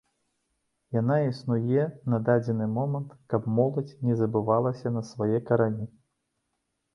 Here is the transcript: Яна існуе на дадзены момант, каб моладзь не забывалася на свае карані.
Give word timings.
Яна 0.99 1.17
існуе 1.31 1.83
на 2.13 2.19
дадзены 2.29 2.67
момант, 2.77 3.11
каб 3.35 3.45
моладзь 3.59 3.93
не 4.09 4.17
забывалася 4.23 4.95
на 4.97 5.05
свае 5.11 5.37
карані. 5.51 5.85